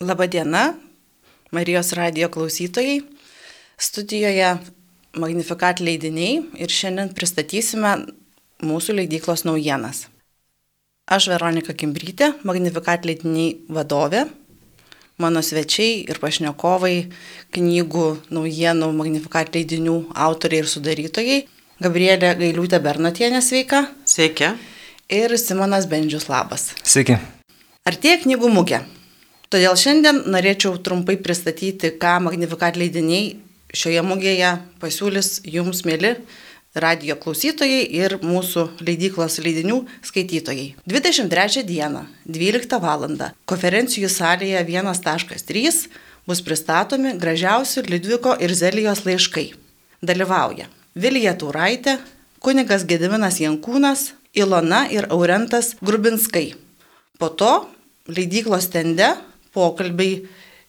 [0.00, 0.74] Labadiena,
[1.50, 3.00] Marijos radio klausytojai.
[3.78, 4.58] Studijoje
[5.16, 7.92] Magnifikat leidiniai ir šiandien pristatysime
[8.60, 10.02] mūsų leidyklos naujienas.
[11.08, 14.26] Aš Veronika Kimbrytė, Magnifikat leidiniai vadovė.
[15.16, 17.08] Mano svečiai ir pašnekovai,
[17.56, 21.38] knygų, naujienų, Magnifikat leidinių autoriai ir sudarytojai.
[21.80, 23.86] Gabrielė Gailiūtė Bernotienė, sveika.
[24.04, 24.52] Sveiki.
[25.08, 26.74] Ir Simonas Bendžius, labas.
[26.84, 27.16] Sveiki.
[27.88, 28.82] Artėja knygų mugė.
[29.52, 33.36] Todėl šiandien norėčiau trumpai pristatyti, ką Magnifikat leidiniai
[33.76, 36.16] šioje mugėje pasiūlys jums, mėly
[36.76, 40.74] radio klausytojai ir mūsų leidyklos leidinių skaitytojai.
[40.90, 43.06] 23 dieną, 12 val.
[43.46, 45.86] konferencijų salėje 1.3
[46.26, 49.52] bus pristatomi gražiausi Lidviko ir Zelijos laiškai.
[50.02, 51.98] Dalyvauja Vilija Tauraitė,
[52.40, 56.54] kunigas Gediminas Jankūnas, Ilona ir Aurentas Grubinskai.
[57.18, 57.68] Po to
[58.08, 59.14] leidyklos stende
[59.56, 60.26] pokalbiai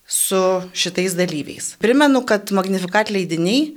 [0.07, 0.41] su
[0.73, 1.75] šitais dalyviais.
[1.83, 3.75] Primenu, kad Magnifikat leidiniai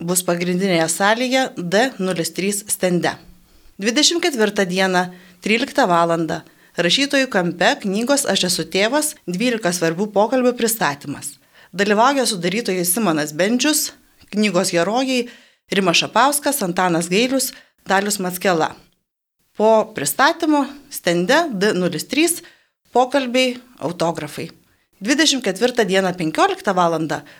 [0.00, 3.14] bus pagrindinėje salėje D03 stende.
[3.80, 5.06] 24 dieną
[5.44, 6.12] 13 val.
[6.74, 11.36] Rašytojų kampe knygos Aš esu tėvas 12 svarbių pokalbių pristatymas.
[11.74, 13.92] Dalyvauja sudarytojai Simonas Bendžius,
[14.34, 15.28] knygos herojai
[15.70, 17.52] Rima Šapauskas, Antanas Gailius,
[17.86, 18.72] Dalius Matskela.
[19.54, 22.42] Po pristatymo stende D03
[22.94, 24.50] pokalbiai, autografai.
[25.04, 26.94] 24 dieną 15 val.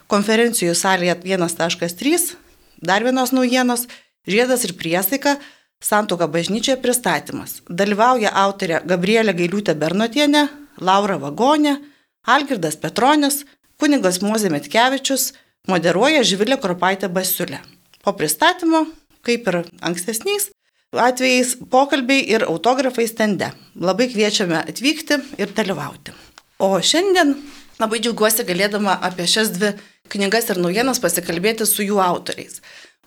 [0.07, 2.35] konferencijų salėje 1.3,
[2.83, 3.87] dar vienos naujienos,
[4.27, 5.39] žiedas ir priesaika,
[5.81, 7.63] santoka bažnyčioje pristatymas.
[7.69, 10.49] Dalyvauja autorė Gabrielė Gailiūtė Bernotienė,
[10.81, 11.79] Laura Vagonė,
[12.27, 13.45] Algirdas Petronis,
[13.81, 15.33] kunigas Mozė Metkevičius,
[15.69, 17.61] moderuoja Živilė Kropaitė Basiulė.
[18.05, 18.87] Po pristatymo,
[19.25, 20.51] kaip ir ankstesniais,
[21.01, 23.51] atvejais pokalbiai ir autografai stende.
[23.75, 26.15] Labai kviečiame atvykti ir dalyvauti.
[26.63, 27.35] O šiandien
[27.81, 29.75] labai džiaugiuosi galėdama apie šias dvi
[30.13, 32.61] knygas ir naujienas pasikalbėti su jų autoriais.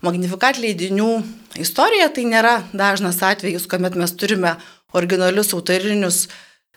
[0.04, 1.08] Magnifikat leidinių
[1.58, 4.54] istorija tai nėra dažnas atvejis, kuomet mes turime
[4.94, 6.26] originalius autorinius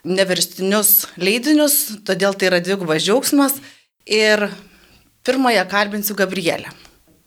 [0.07, 1.75] neverstinius leidinius,
[2.07, 3.59] todėl tai yra dvigubas džiaugsmas.
[4.09, 4.47] Ir
[5.28, 6.72] pirmąją kalbinsiu Gabrielę.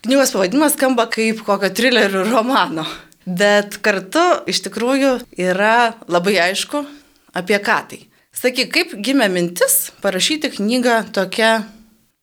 [0.04, 2.82] Knygos pavadinimas skamba kaip kokio trilerių romano.
[3.24, 6.84] Bet kartu iš tikrųjų yra labai aišku,
[7.32, 8.00] apie ką tai.
[8.34, 11.64] Sakyk, kaip gimė mintis parašyti knygą tokia,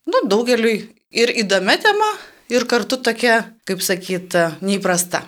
[0.05, 2.09] nu, daugeliui ir įdomia tema,
[2.51, 5.23] ir kartu tokia, kaip sakyt, neįprasta.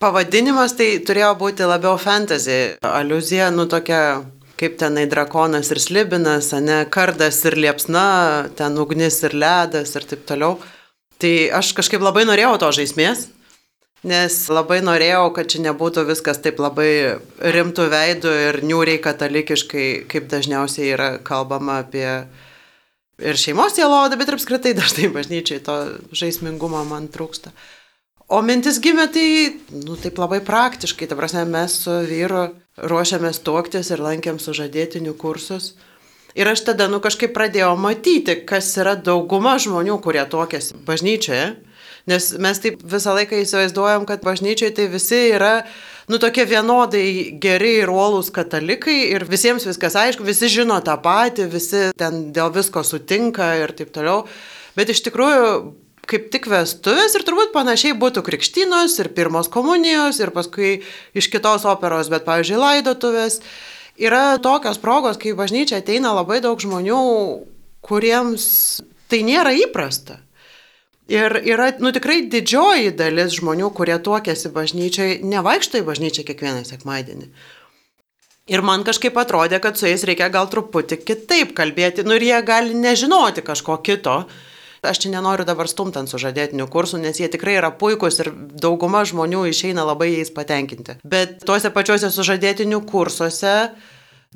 [0.00, 4.22] Pavadinimas tai turėjo būti labiau fantasy, aluzija, nu tokia,
[4.60, 8.08] kaip tenai drakonas ir slibinas, ne kardas ir liepsna,
[8.56, 10.58] ten ugnis ir ledas ir taip toliau.
[11.20, 13.26] Tai aš kažkaip labai norėjau to žaismės,
[14.04, 16.90] nes labai norėjau, kad čia nebūtų viskas taip labai
[17.40, 22.08] rimtų veidų ir niūriai katalikiškai, kaip dažniausiai yra kalbama apie
[23.18, 25.76] ir šeimos dialogą, bet ir apskritai dažnai bažnyčiai to
[26.12, 27.54] žaismingumo man trūksta.
[28.26, 29.26] O mintis gimė tai,
[29.70, 35.76] nu, taip labai praktiškai, ta prasme, mes su vyru ruošiamės tuoktis ir lankėm sužadėtinių kursus.
[36.36, 41.46] Ir aš tada, nu, kažkaip pradėjau matyti, kas yra dauguma žmonių, kurie tuokėsi bažnyčioje.
[42.06, 45.64] Nes mes taip visą laiką įsivaizduojam, kad bažnyčiai tai visi yra,
[46.06, 51.48] nu, tokie vienodai geri ir uolūs katalikai ir visiems viskas aišku, visi žino tą patį,
[51.50, 54.22] visi ten dėl visko sutinka ir taip toliau.
[54.78, 55.48] Bet iš tikrųjų,
[56.06, 60.76] kaip tik vestuvės ir turbūt panašiai būtų krikštynos ir pirmos komunijos ir paskui
[61.10, 63.40] iš kitos operos, bet, pavyzdžiui, laidotuvės.
[63.98, 67.02] Yra tokios progos, kai bažnyčia ateina labai daug žmonių,
[67.82, 68.46] kuriems
[69.10, 70.20] tai nėra įprasta.
[71.06, 77.30] Ir yra, nu tikrai didžioji dalis žmonių, kurie tuokėsi bažnyčiai, nevaikšto į bažnyčią kiekvieną sekmadienį.
[78.50, 82.42] Ir man kažkaip atrodė, kad su jais reikia gal truputį kitaip kalbėti, nu ir jie
[82.46, 84.20] gali nežinoti kažko kito.
[84.86, 88.30] Aš čia nenoriu dabar stumtant sužadėtinių kursų, nes jie tikrai yra puikūs ir
[88.62, 91.00] dauguma žmonių išeina labai jais patenkinti.
[91.02, 93.54] Bet tuose pačiuose sužadėtinių kursuose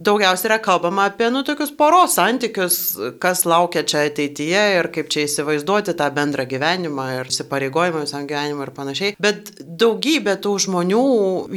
[0.00, 2.76] daugiausia yra kalbama apie, nu, tokius poros santykius,
[3.22, 8.66] kas laukia čia ateityje ir kaip čia įsivaizduoti tą bendrą gyvenimą ir įsipareigojimą visam gyvenimui
[8.66, 9.16] ir panašiai.
[9.20, 11.06] Bet daugybė tų žmonių,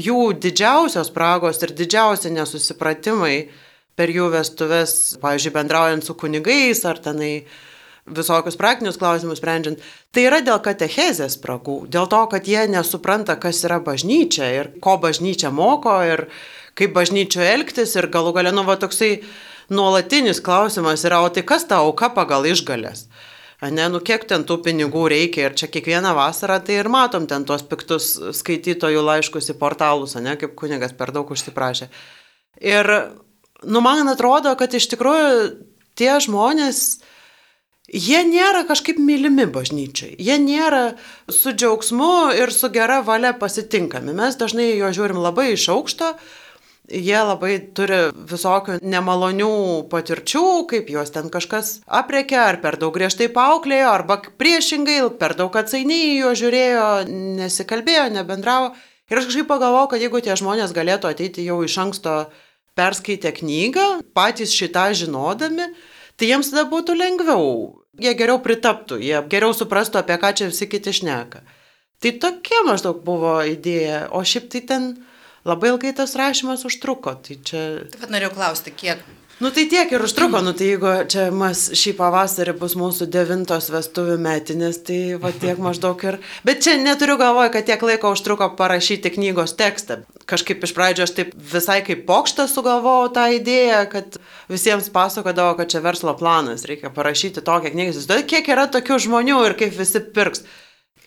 [0.08, 3.36] jų didžiausios pragos ir didžiausi nesusipratimai
[3.96, 7.36] per jų vestuvės, pavyzdžiui, bendraujant su kunigais ar tenai
[8.04, 9.80] visokius praktinius klausimus sprendžiant,
[10.12, 14.98] tai yra dėl katechezės spragų, dėl to, kad jie nesupranta, kas yra bažnyčia ir ko
[15.00, 16.28] bažnyčia moko ir
[16.80, 19.18] kaip bažnyčioje elgtis ir galų galę, nu, va toksai
[19.74, 23.08] nuolatinis klausimas yra, o tai kas ta auka pagal išgalės?
[23.64, 27.46] Ne, nu kiek ten tų pinigų reikia ir čia kiekvieną vasarą tai ir matom ten
[27.48, 31.88] tuos piktus skaitytojų laiškus į portalus, ne, kaip kunigas per daug užsiprašė.
[32.60, 32.92] Ir
[33.64, 35.32] nu, man atrodo, kad iš tikrųjų
[35.96, 36.82] tie žmonės,
[37.88, 40.18] jie nėra kažkaip mylimi bažnyčiai.
[40.20, 40.84] Jie nėra
[41.32, 44.16] su džiaugsmu ir su gera valia pasitinkami.
[44.18, 46.14] Mes dažnai jo žiūrim labai iš aukšto.
[46.94, 48.00] Jie labai turi
[48.30, 49.50] visokių nemalonių
[49.90, 55.56] patirčių, kaip juos ten kažkas apriekė, ar per daug griežtai paauklėjo, arba priešingai, per daug
[55.58, 56.88] atsainiai jo žiūrėjo,
[57.42, 58.74] nesikalbėjo, nebendravo.
[59.10, 62.14] Ir aš kažkaip pagalvojau, kad jeigu tie žmonės galėtų ateiti jau iš anksto
[62.78, 65.68] perskaitę knygą, patys šitą žinodami,
[66.18, 67.50] tai jiems tada būtų lengviau.
[68.02, 71.44] Jie geriau pritaptų, jie geriau suprastų, apie ką čia visi kiti šneka.
[72.02, 74.88] Tai tokia maždaug buvo idėja, o šiaip tai ten
[75.48, 77.18] labai ilgai tas rašymas užtruko.
[77.26, 77.66] Tai čia...
[77.92, 79.04] Taip pat norėjau klausti, kiek
[79.44, 83.72] Nu tai tiek ir užtruko, nu tai jeigu čia mes šį pavasarį bus mūsų devintos
[83.74, 86.20] vestuvių metinės, tai va tiek maždaug ir...
[86.46, 90.04] Bet čia neturiu galvoje, kad tiek laiko užtruko parašyti knygos tekstą.
[90.30, 94.20] Kažkaip iš pradžio aš taip visai kaip pokštą sugalvojau tą idėją, kad
[94.54, 98.22] visiems pasakodavo, kad čia verslo planas, reikia parašyti tokią knygą.
[98.30, 100.46] Kiek yra tokių žmonių ir kaip visi pirks.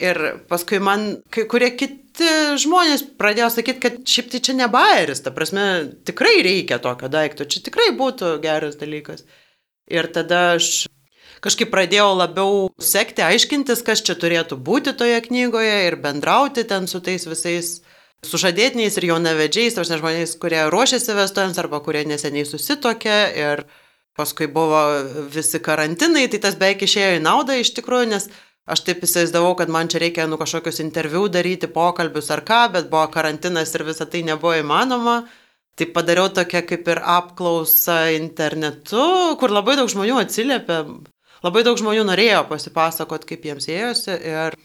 [0.02, 0.18] Ir
[0.50, 2.28] paskui man kai kurie kiti
[2.60, 5.64] žmonės pradėjo sakyti, kad šiaip tai čia ne bairis, ta prasme,
[6.04, 9.24] tikrai reikia tokio daikto, čia tikrai būtų geras dalykas.
[9.88, 10.84] Ir tada aš
[11.44, 12.52] kažkaip pradėjau labiau
[12.82, 17.78] sekti, aiškintis, kas čia turėtų būti toje knygoje ir bendrauti ten su tais visais
[18.26, 23.64] sužadėtiniais ir jaunavedžiais, aš ne žmonės, kurie ruošiasi vestuvėms arba kurie neseniai susitokė ir
[24.16, 24.80] paskui buvo
[25.32, 28.30] visi karantinai, tai tas beveik išėjo į naudą iš tikrųjų, nes
[28.66, 32.88] Aš taip įsivaizdavau, kad man čia reikia nu kažkokius interviu daryti, pokalbius ar ką, bet
[32.90, 35.20] buvo karantinas ir visa tai nebuvo įmanoma.
[35.76, 39.04] Tai padariau tokią kaip ir apklausą internetu,
[39.38, 40.78] kur labai daug žmonių atsiliepė,
[41.44, 44.16] labai daug žmonių norėjo pasipasakot, kaip jiems ėjosi.
[44.16, 44.56] Ir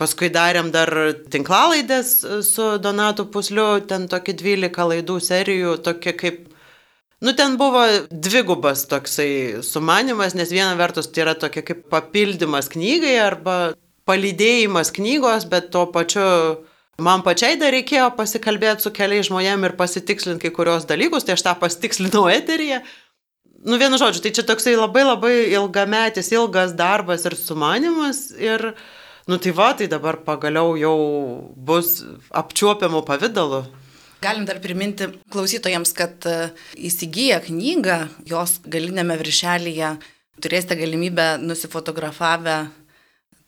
[0.00, 0.90] paskui darėm dar
[1.32, 2.12] tinklalaidės
[2.44, 6.49] su Donatu Pusliu, ten tokie 12 laidų serijų, tokie kaip
[7.20, 13.18] Nu, ten buvo dvigubas toksai sumanimas, nes viena vertus tai yra tokia kaip papildymas knygai
[13.20, 13.56] arba
[14.08, 16.24] palydėjimas knygos, bet tuo pačiu
[17.04, 21.44] man pačiai dar reikėjo pasikalbėti su keliais žmonėmis ir pasitikslinti kai kurios dalykus, tai aš
[21.44, 22.80] tą pasitikslinau eteryje.
[23.68, 28.70] Nu, vienu žodžiu, tai čia toksai labai labai ilgametis, ilgas darbas ir sumanimas ir,
[29.28, 30.96] nu, tai va, tai dabar pagaliau jau
[31.52, 31.98] bus
[32.32, 33.60] apčiuopiamų pavydalų.
[34.20, 39.94] Galim dar priminti klausytojams, kad e, įsigiję knygą, jos galinėme viršelyje
[40.40, 42.58] turėsite galimybę nusifotografavę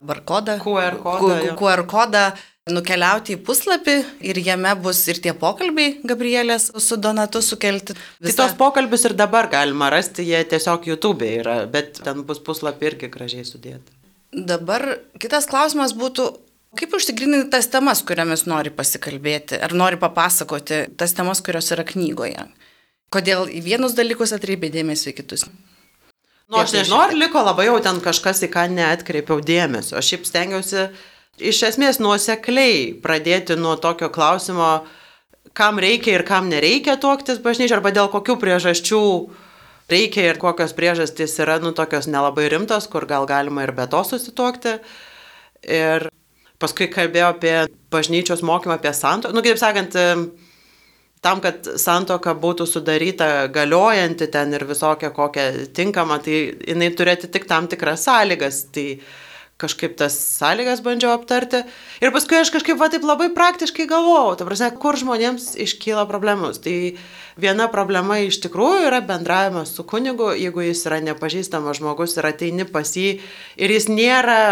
[0.02, 2.24] barkodą, QR kodą, QR kodą
[2.70, 3.94] nukeliauti į puslapį
[4.28, 7.96] ir jame bus ir tie pokalbiai Gabrielės su Donatu sukelti.
[8.20, 8.28] Visa...
[8.28, 12.92] Tai tos pokalbius ir dabar galima rasti, jie tiesiog YouTube yra, bet ten bus puslapį
[12.92, 13.98] irgi gražiai sudėti.
[14.32, 14.86] Dabar
[15.20, 16.28] kitas klausimas būtų,
[16.72, 22.46] Kaip užtikrinti tas temas, kuriomis nori pasikalbėti, ar nori papasakoti tas temas, kurios yra knygoje?
[23.12, 25.44] Kodėl į vienus dalykus atkreipė dėmesį, į kitus?
[26.48, 29.98] Nu, aš nežinau, ar liko labai jau ten kažkas, į ką neatkreipiau dėmesio.
[30.00, 30.86] Aš šiaip stengiausi
[31.40, 34.72] iš esmės nuosekliai pradėti nuo tokio klausimo,
[35.56, 39.02] kam reikia ir kam nereikia tuoktis bažnyčiai, arba dėl kokių priežasčių
[39.92, 44.04] reikia ir kokios priežastys yra, nu, tokios nelabai rimtos, kur gal galima ir be to
[44.08, 44.78] susituokti.
[45.68, 46.11] Ir
[46.62, 47.54] Paskui kalbėjau apie
[47.92, 49.34] bažnyčios mokymą, apie santoką.
[49.34, 49.96] Nu, kaip sakant,
[51.22, 57.48] tam, kad santoka būtų sudaryta galiojanti ten ir visokia kokia tinkama, tai jinai turėti tik
[57.50, 58.64] tam tikras sąlygas.
[58.74, 58.86] Tai
[59.62, 61.62] kažkaip tas sąlygas bandžiau aptarti.
[62.02, 66.58] Ir paskui aš kažkaip va taip labai praktiškai galvojau, ta prasme, kur žmonėms iškyla problemus.
[66.64, 66.74] Tai
[67.40, 72.66] viena problema iš tikrųjų yra bendravimas su kunigu, jeigu jis yra nepažįstamas žmogus ir ateini
[72.68, 73.14] pas jį
[73.56, 74.42] ir jis nėra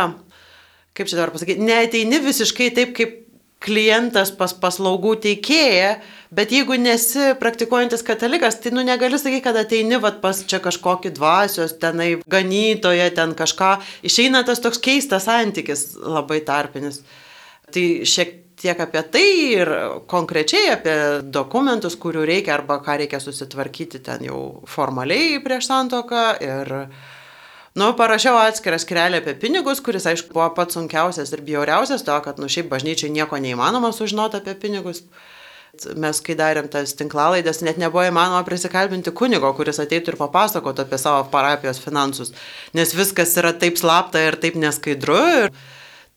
[1.00, 3.18] kaip čia dabar pasakyti, neateini visiškai taip, kaip
[3.60, 5.90] klientas pas paslaugų teikėją,
[6.32, 11.12] bet jeigu nesi praktikuojantis katalikas, tai nu negali sakyti, kad ateini vat, pas čia kažkokį
[11.18, 13.74] dvasios, tenai ganytoje, ten kažką,
[14.08, 17.02] išeina tas toks keistas santykis labai tarpinis.
[17.70, 19.70] Tai šiek tiek apie tai ir
[20.10, 20.96] konkrečiai apie
[21.32, 26.74] dokumentus, kurių reikia arba ką reikia susitvarkyti ten jau formaliai prieš santoką ir
[27.74, 32.40] Nu, parašiau atskirą skrelę apie pinigus, kuris, aišku, buvo pats sunkiausias ir bjauriausias, to, kad,
[32.42, 35.04] nu, šiaip bažnyčiai nieko neįmanoma sužinoti apie pinigus.
[35.94, 40.98] Mes, kai darėm tas tinklalaidės, net nebuvo įmanoma prisikalbinti kunigo, kuris ateitų ir papasakotų apie
[40.98, 42.34] savo parapijos finansus,
[42.74, 45.20] nes viskas yra taip slapta ir taip neskaidru.
[45.44, 45.54] Ir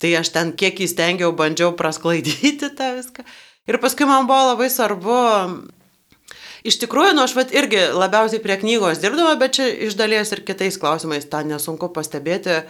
[0.02, 3.30] tai aš ten kiek įstengiau, bandžiau prasklaidyti tą viską.
[3.70, 5.22] Ir paskui man buvo labai svarbu
[6.64, 10.46] Iš tikrųjų, nu aš vat irgi labiausiai prie knygos dirbdama, bet čia iš dalies ir
[10.48, 12.62] kitais klausimais tą nesunku pastebėti.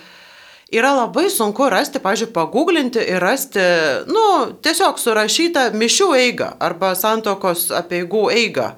[0.73, 3.61] Yra labai sunku rasti, pažiūrėjau, paguglinti ir rasti,
[4.09, 4.25] nu,
[4.65, 8.71] tiesiog surašytą mišių eigą arba santokos apieigų eigą.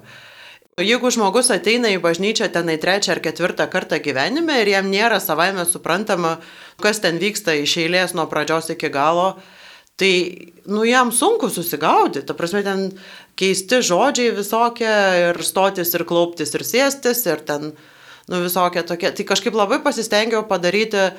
[0.76, 5.64] Jeigu žmogus ateina į bažnyčią tenai trečią ar ketvirtą kartą gyvenime ir jam nėra savaime
[5.64, 6.34] suprantama,
[6.84, 9.38] kas ten vyksta iš eilės nuo pradžios iki galo,
[9.96, 10.12] tai,
[10.68, 12.26] nu, jam sunku susigaudyti.
[12.28, 12.90] Ta prasme, ten
[13.38, 14.96] keisti žodžiai visokie
[15.30, 17.72] ir stotis ir klauptis ir sėstis ir ten,
[18.28, 19.12] nu, visokie tokie.
[19.16, 21.10] Tai kažkaip labai pasistengiau padaryti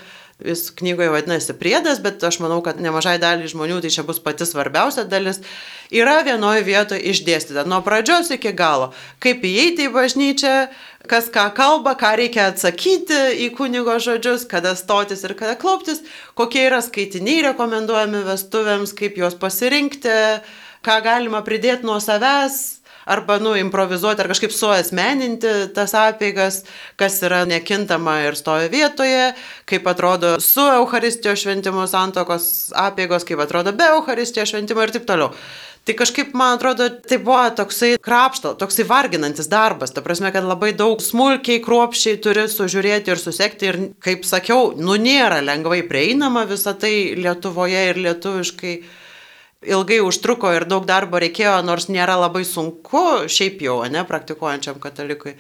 [0.46, 4.46] Jis knygoje vadinasi priedas, bet aš manau, kad nemažai daliai žmonių tai čia bus pati
[4.46, 5.40] svarbiausia dalis.
[5.90, 8.92] Yra vienoje vietoje išdėstyta nuo pradžios iki galo,
[9.24, 10.54] kaip įeiti į bažnyčią,
[11.10, 13.18] kas ką kalba, ką reikia atsakyti
[13.48, 16.06] į kunigo žodžius, kada stotis ir kada klauptis,
[16.38, 20.18] kokie yra skaitiniai rekomenduojami vestuvėms, kaip juos pasirinkti,
[20.86, 22.77] ką galima pridėti nuo savęs
[23.08, 26.64] arba, nu, improvizuoti ar kažkaip suasmeninti tas apėgas,
[27.00, 29.32] kas yra nekintama ir stovi vietoje,
[29.70, 35.32] kaip atrodo su Euharistijos šventimu santokos apėgos, kaip atrodo be Euharistijos šventimo ir taip toliau.
[35.88, 39.94] Tai kažkaip, man atrodo, tai buvo toksai krapšto, toksai varginantis darbas.
[39.96, 43.70] Ta prasme, kad labai daug smulkiai, kruopščiai turi sužiūrėti ir susekti.
[43.72, 48.74] Ir, kaip sakiau, nu nėra lengvai prieinama visą tai Lietuvoje ir lietuviškai
[49.66, 55.38] ilgai užtruko ir daug darbo reikėjo, nors nėra labai sunku šiaip jau, ne, praktikuojančiam katalikui.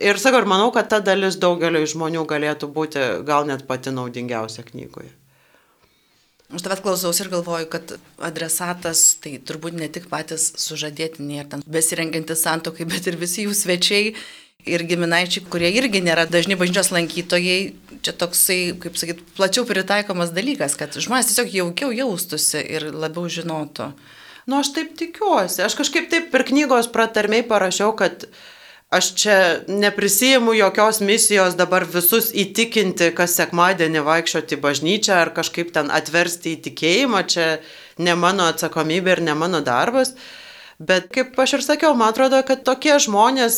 [0.00, 4.64] Ir sakau, ir manau, kad ta dalis daugeliu žmonių galėtų būti gal net pati naudingiausia
[4.70, 5.12] knygoje.
[6.52, 11.62] Aš tavęs klausaus ir galvoju, kad adresatas tai turbūt ne tik patys sužadėtiniai ir ten
[11.64, 14.10] besirengiantis santokai, bet ir visi jų svečiai
[14.68, 17.58] ir giminaičiai, kurie irgi nėra dažni bažnyčios lankytojai,
[18.02, 23.92] čia toksai, kaip sakyt, plačiau pritaikomas dalykas, kad žmonės tiesiog jaukiau jaustųsi ir labiau žinotų.
[24.46, 25.62] Nu, aš taip tikiuosi.
[25.62, 28.26] Aš kažkaip taip per knygos pratarmiai parašiau, kad
[28.92, 29.36] aš čia
[29.70, 36.62] neprisijimu jokios misijos dabar visus įtikinti, kas sekmadienį vaikščioti bažnyčią ar kažkaip ten atversti į
[36.66, 37.22] tikėjimą.
[37.30, 37.48] Čia
[38.02, 40.16] ne mano atsakomybė ir ne mano darbas.
[40.82, 43.56] Bet kaip aš ir sakiau, man atrodo, kad tokie žmonės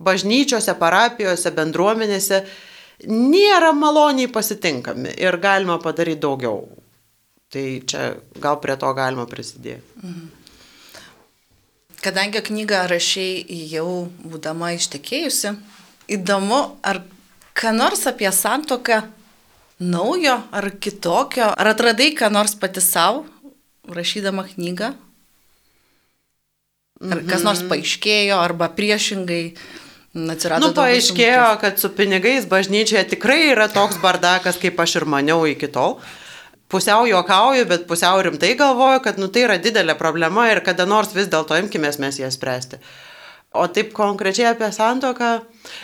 [0.00, 2.42] bažnyčiose, parapijose, bendruomenėse
[3.08, 6.66] nėra maloniai pasitinkami ir galima padaryti daugiau.
[7.50, 9.82] Tai čia gal prie to galima prisidėti.
[10.02, 10.28] Mhm.
[12.00, 15.50] Kadangi knygą rašiai jau būdama ištekėjusi,
[16.08, 17.02] įdomu, ar
[17.52, 19.02] ką nors apie santoką
[19.80, 23.26] naujo ar kitokio, ar atradai ką nors pati savo,
[23.84, 24.94] rašydama knygą?
[27.00, 27.68] Ar kas nors mhm.
[27.68, 29.44] paaiškėjo, arba priešingai
[30.10, 35.44] Atsirado nu, paaiškėjo, kad su pinigais bažnyčioje tikrai yra toks bardakas, kaip aš ir maniau
[35.46, 36.00] iki tol.
[36.70, 41.14] Pusiau juokauju, bet pusiau rimtai galvoju, kad nu, tai yra didelė problema ir kada nors
[41.14, 42.82] vis dėlto imkimės mes ją spręsti.
[43.54, 45.30] O taip konkrečiai apie santoką.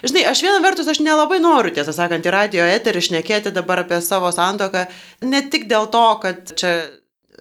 [0.06, 3.98] Žinai, aš vieną vertus aš nelabai noriu, tiesą sakant, į radio eterį išnekėti dabar apie
[4.02, 4.86] savo santoką.
[5.26, 6.76] Ne tik dėl to, kad čia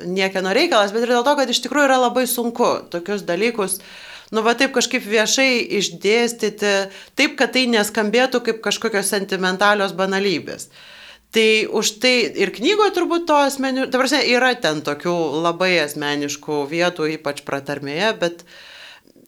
[0.06, 3.80] niekieno reikalas, bet ir dėl to, kad iš tikrųjų yra labai sunku tokius dalykus
[4.32, 6.74] nu va taip kažkaip viešai išdėstyti,
[7.18, 10.70] taip, kad tai neskambėtų kaip kažkokios sentimentalios banalybės.
[11.36, 16.62] Tai už tai ir knygoje turbūt to asmenių, ta prasme, yra ten tokių labai asmeniškų
[16.72, 18.46] vietų, ypač pratarmėje, bet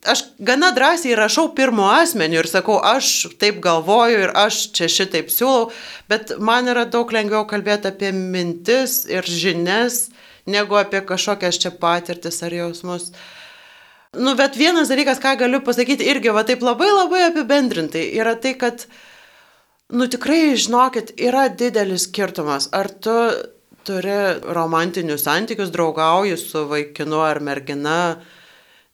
[0.08, 5.34] aš gana drąsiai rašau pirmo asmeniu ir sakau, aš taip galvoju ir aš čia šitaip
[5.34, 5.68] siūlau,
[6.08, 10.06] bet man yra daug lengviau kalbėti apie mintis ir žinias,
[10.48, 13.12] negu apie kažkokias čia patirtis ar jausmus.
[13.12, 13.37] Uh,
[14.18, 18.56] Nu, bet vienas dalykas, ką galiu pasakyti irgi, va taip labai labai apibendrintai, yra tai,
[18.58, 18.88] kad,
[19.94, 22.70] nu tikrai, žinokit, yra didelis skirtumas.
[22.74, 23.14] Ar tu
[23.88, 24.18] turi
[24.58, 28.18] romantinius santykius, draugauji su vaikinu ar mergina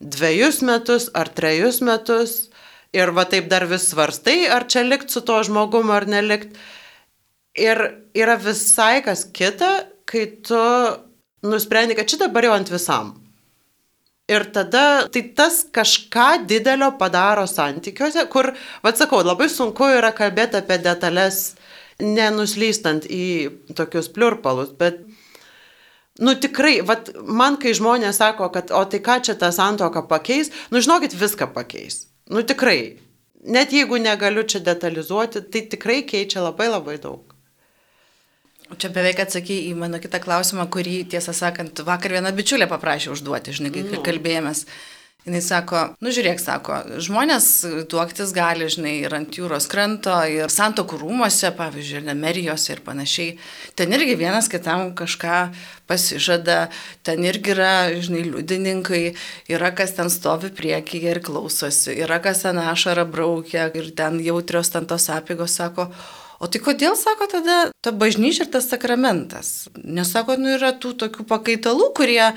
[0.03, 2.35] dviejus metus ar trejus metus
[2.93, 6.53] ir va taip dar vis svarstai, ar čia likt su to žmogumu ar nelikt.
[7.57, 7.79] Ir
[8.17, 9.71] yra visai kas kita,
[10.09, 10.61] kai tu
[11.45, 13.13] nusprendi, kad šitą dabar jau ant visam.
[14.31, 18.53] Ir tada tai tas kažką didelio padaro santykiuose, kur,
[18.83, 21.57] vad sakau, labai sunku yra kalbėti apie detalės,
[21.99, 23.25] nenuslystant į
[23.75, 25.01] tokius pliurpalus, bet,
[26.23, 30.53] nu tikrai, vad, man kai žmonės sako, kad, o tai ką čia tą santoką pakeis,
[30.71, 32.05] nu žinokit, viską pakeis.
[32.31, 32.95] Nu tikrai.
[33.43, 37.32] Net jeigu negaliu čia detalizuoti, tai tikrai keičia labai labai daug.
[38.79, 43.55] Čia beveik atsakė į mano kitą klausimą, kurį, tiesą sakant, vakar viena bičiulė paprašė užduoti,
[43.55, 44.03] žinai, kai nu.
[44.05, 44.65] kalbėjomės.
[45.23, 47.45] Jis sako, nu žiūrėk, sako, žmonės
[47.87, 53.37] tuoktis gali, žinai, ir ant jūros kranto, ir santokų rūmose, pavyzdžiui, ir Nemerijose ir panašiai.
[53.79, 55.37] Ten irgi vienas kitam kažką
[55.87, 56.57] pasižada,
[57.07, 57.71] ten irgi yra,
[58.03, 59.03] žinai, liudininkai,
[59.55, 64.75] yra kas ten stovi priekyje ir klausosi, yra kas ten ašarą braukia ir ten jautrios
[64.75, 65.87] ten tos apygos, sako,
[66.43, 69.69] O tai kodėl, sako, tada ta bažnyčia ir tas sakramentas?
[69.79, 72.33] Nes, sako, nu yra tų tokių pakaitalų, kurie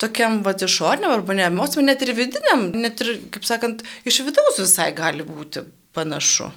[0.00, 4.60] tokiam va išoriniam arba ne emociniam, net ir vidiniam, net ir, kaip sakant, iš vidaus
[4.62, 5.64] visai gali būti
[5.96, 6.52] panašu.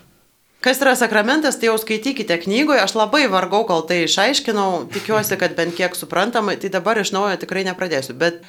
[0.64, 5.58] Kas yra sakramentas, tai jau skaitykite knygoje, aš labai vargau, kol tai išaiškinau, tikiuosi, kad
[5.58, 8.40] bent kiek suprantamai, tai dabar iš naujo tikrai nepradėsiu, bet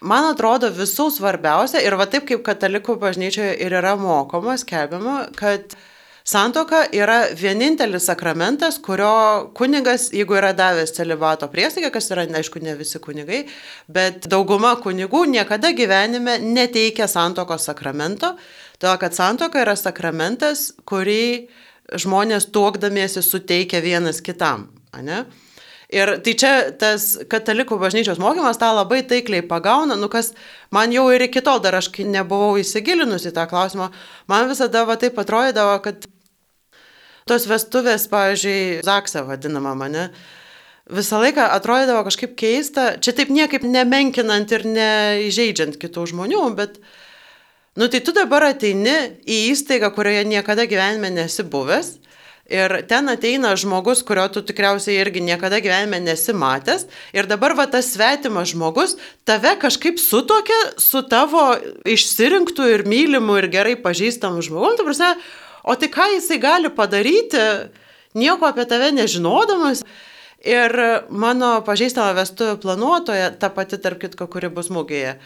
[0.00, 5.76] man atrodo visų svarbiausia ir va taip kaip katalikų bažnyčioje ir yra mokoma, skelbiama, kad
[6.24, 12.74] Santoka yra vienintelis sakramentas, kurio kunigas, jeigu yra davęs celibato priesaiką, kas yra, aišku, ne
[12.78, 13.44] visi kunigai,
[13.88, 18.34] bet dauguma kunigų niekada gyvenime neteikia santokos sakramento,
[18.78, 21.48] todėl kad santoka yra sakramentas, kurį
[21.98, 24.68] žmonės tuokdamiesi suteikia vienas kitam.
[25.00, 25.24] Ne?
[25.90, 30.30] Ir tai čia tas katalikų bažnyčios mokymas tą labai taikliai pagauna, nu kas
[30.70, 33.88] man jau ir iki tol dar aš nebuvau įsigilinus į tą klausimą,
[34.30, 36.06] man visada va taip atrodydavo, kad
[37.26, 40.04] tos vestuvės, pavyzdžiui, Zaksa vadinama mane,
[40.94, 46.78] visą laiką atrodydavo kažkaip keista, čia taip niekaip nemenkinant ir neįžeidžiant kitų žmonių, bet,
[47.74, 48.94] nu tai tu dabar ateini
[49.26, 51.96] į įstaigą, kurioje niekada gyvenime nesi buvęs
[52.50, 56.88] Ir ten ateina žmogus, kurio tu tikriausiai irgi niekada gyvenime nesi matęs.
[57.14, 58.96] Ir dabar va tas svetimas žmogus
[59.28, 61.44] tave kažkaip sutokia su tavo
[61.86, 64.82] išsirinktų ir mylimų ir gerai pažįstamų žmogum.
[64.82, 65.14] Prasme,
[65.62, 67.46] o tai ką jisai gali padaryti,
[68.18, 69.86] nieko apie tave nežinodamas.
[70.40, 70.72] Ir
[71.12, 75.18] mano pažįstama vestuvių planuotoja, ta pati tarp kitko, kuri bus mūgėje,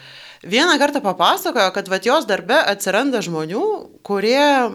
[0.43, 3.69] vieną kartą papasakojo, kad va jos darbe atsiranda žmonių,
[4.03, 4.75] kurie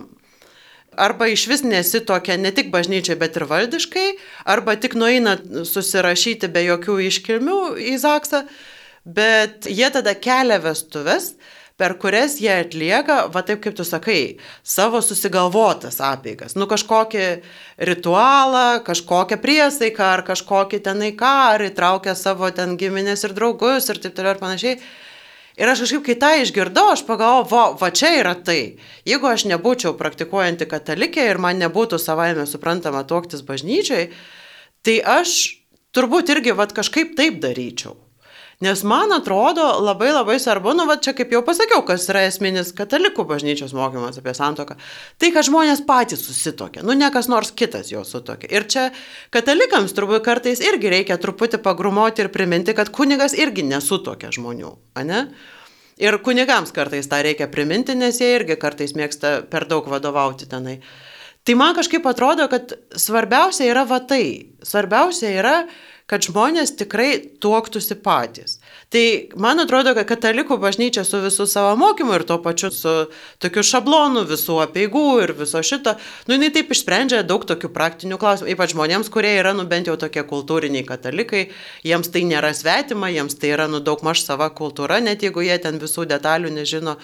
[0.99, 4.07] arba iš vis nesi tokia ne tik bažnyčiai, bet ir valdiškai,
[4.49, 5.37] arba tik nueina
[5.67, 8.43] susirašyti be jokių iškilmių į Zaksą,
[9.05, 11.33] bet jie tada kelia vestuves,
[11.79, 14.37] per kurias jie atlieka, va taip kaip tu sakai,
[14.67, 16.57] savo susigalvotas apėgas.
[16.59, 17.27] Nu kažkokį
[17.87, 24.01] ritualą, kažkokią priesaiką ar kažkokį tenai ką, ar įtraukia savo ten giminės ir draugus ir
[24.03, 24.81] taip toliau ir panašiai.
[25.59, 28.79] Ir aš kažkaip, kai tą išgirdau, aš pagalvojau, va, va čia yra tai.
[29.07, 34.07] Jeigu aš nebūčiau praktikuojanti katalikė ir man nebūtų savaime suprantama tuoktis bažnyčiai,
[34.87, 35.35] tai aš
[35.95, 37.97] turbūt irgi va kažkaip taip daryčiau.
[38.59, 42.73] Nes man atrodo labai labai svarbu, nu va čia kaip jau pasakiau, kas yra esminis
[42.75, 44.75] katalikų bažnyčios mokymas apie santoką,
[45.15, 48.49] tai kad žmonės patys susitokia, nu ne kas nors kitas jo sutokia.
[48.51, 48.89] Ir čia
[49.31, 54.73] katalikams turbūt kartais irgi reikia truputį pagrumoti ir priminti, kad kunigas irgi nesutokia žmonių,
[55.07, 55.21] ne?
[55.99, 60.81] Ir kunigams kartais tą reikia priminti, nes jie irgi kartais mėgsta per daug vadovauti tenai.
[61.47, 64.51] Tai man kažkaip atrodo, kad svarbiausia yra va tai.
[64.67, 65.55] Svarbiausia yra,
[66.09, 68.57] kad žmonės tikrai tuoktųsi patys.
[68.89, 69.03] Tai
[69.37, 72.93] man atrodo, kad katalikų bažnyčia su visų savo mokymu ir tuo pačiu su
[73.43, 75.93] tokiu šablonu visų apieigų ir viso šito,
[76.25, 79.99] nu jinai taip išsprendžia daug tokių praktinių klausimų, ypač žmonėms, kurie yra, nu bent jau
[80.01, 81.45] tokie kultūriniai katalikai,
[81.85, 85.61] jiems tai nėra svetima, jiems tai yra, nu daug maž sava kultūra, net jeigu jie
[85.61, 86.97] ten visų detalių nežino.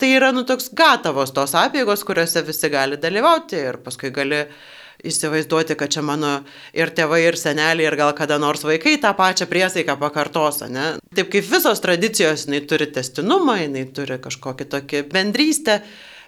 [0.00, 4.46] Tai yra, nu, toks gatavos tos apėgos, kuriuose visi gali dalyvauti ir paskui gali
[5.06, 6.32] įsivaizduoti, kad čia mano
[6.76, 10.94] ir tėvai, ir seneliai, ir gal kada nors vaikai tą pačią priesaiką pakartos, ne?
[11.16, 15.82] Taip kaip visos tradicijos, jinai turi testinumą, jinai turi kažkokį tokį bendrystę.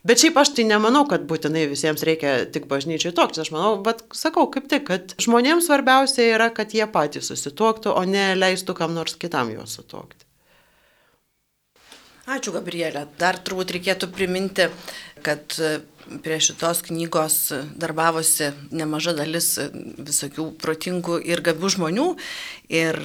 [0.04, 3.40] Bet šiaip aš tai nemanau, kad būtinai visiems reikia tik bažnyčiai toks.
[3.40, 8.04] Aš manau, bet sakau kaip tik, kad žmonėms svarbiausia yra, kad jie patys susituoktų, o
[8.04, 10.28] ne leistų kam nors kitam juos sutuokti.
[12.24, 13.06] Ačiū, Gabrielė.
[13.20, 14.68] Dar turbūt reikėtų priminti,
[15.24, 15.56] kad
[16.24, 17.38] prie šitos knygos
[17.80, 22.08] darbavosi nemaža dalis visokių protingų ir gabių žmonių
[22.72, 23.00] ir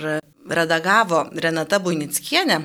[0.50, 2.58] redagavo Renata Buinickienė,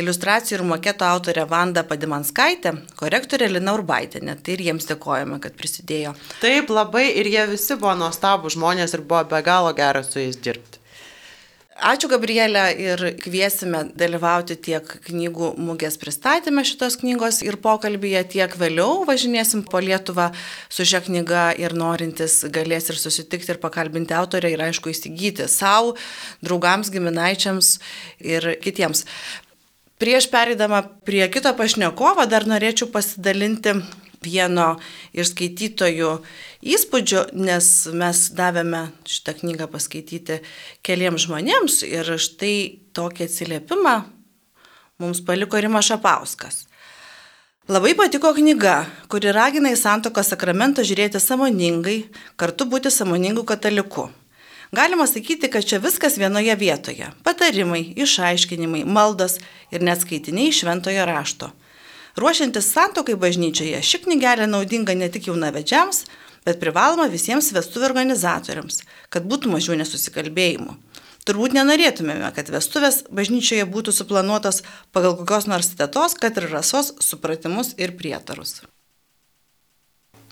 [0.00, 4.36] iliustracijų ir maketo autorė Vanda Padimanskaitė, korektorė Lina Urbaitinė.
[4.42, 6.16] Tai ir jiems dėkojame, kad prisidėjo.
[6.42, 10.40] Taip, labai ir jie visi buvo nuostabų žmonės ir buvo be galo gera su jais
[10.42, 10.79] dirbti.
[11.80, 19.06] Ačiū Gabrielė ir kviesime dalyvauti tiek knygų mugės pristatymę šitos knygos ir pokalbėje, tiek vėliau
[19.08, 20.26] važinėsim po Lietuvą
[20.68, 25.96] su šia knyga ir norintis galės ir susitikti ir pakalbinti autorę ir aišku įsigyti savo,
[26.44, 27.72] draugams, giminaičiams
[28.20, 29.06] ir kitiems.
[30.00, 33.78] Prieš perėdama prie kito pašnekovo dar norėčiau pasidalinti
[34.24, 34.76] vieno
[35.12, 36.12] iš skaitytojų
[36.60, 40.40] įspūdžių, nes mes davėme šitą knygą paskaityti
[40.86, 42.56] keliems žmonėms ir štai
[42.96, 43.96] tokį atsiliepimą
[45.00, 46.66] mums paliko Rima Šapauskas.
[47.70, 52.00] Labai patiko knyga, kuri ragina į santoko sakramentą žiūrėti samoningai,
[52.40, 54.08] kartu būti samoningų kataliku.
[54.74, 59.38] Galima sakyti, kad čia viskas vienoje vietoje- patarimai, išaiškinimai, maldos
[59.70, 61.52] ir net skaitiniai šventojo rašto.
[62.20, 66.02] Ruošiantis santokai bažnyčioje, ši knygelė naudinga ne tik jaunavedžiams,
[66.44, 70.74] bet privaloma visiems vestuvių organizatoriams, kad būtų mažiau nesusikalbėjimų.
[71.28, 77.74] Turbūt nenorėtumėme, kad vestuvės bažnyčioje būtų suplanuotos pagal kokios nors tetos, kad ir rasos supratimus
[77.80, 78.60] ir prietarus.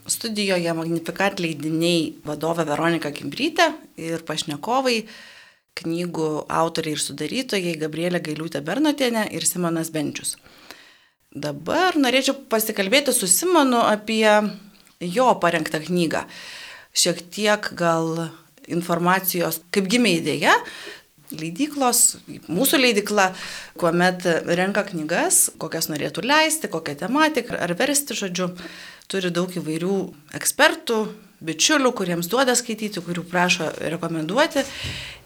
[0.08, 3.70] Studijoje Magnifikat leidiniai vadovė Veronika Kimbrytė
[4.00, 5.02] ir pašnekovai,
[5.78, 10.36] knygų autoriai ir sudarytojai Gabrielė Gailiūtė Bernotienė ir Simonas Benčius.
[11.28, 14.24] Dabar norėčiau pasikalbėti su Simonu apie
[15.04, 16.22] jo parengtą knygą.
[16.96, 18.30] Šiek tiek gal
[18.68, 20.54] informacijos, kaip gimė idėja.
[21.28, 22.16] Leidyklos,
[22.48, 23.26] mūsų leidykla,
[23.76, 28.54] kuomet renka knygas, kokias norėtų leisti, kokią tematiką ar versti, žodžiu,
[29.12, 29.98] turi daug įvairių
[30.40, 31.02] ekspertų,
[31.44, 34.64] bičiulių, kuriems duoda skaityti, kurių prašo rekomenduoti.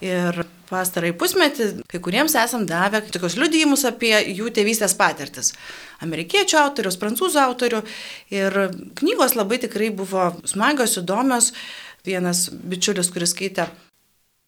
[0.05, 5.53] Ir pastarai pusmetį kai kuriems esam davę tokius liudijimus apie jų tėvystės patirtis.
[6.05, 7.83] Amerikiečių autorius, prancūzų autorių.
[8.35, 8.59] Ir
[9.01, 11.53] knygos labai tikrai buvo smagios, įdomios
[12.07, 13.69] vienas bičiulis, kuris skaitė.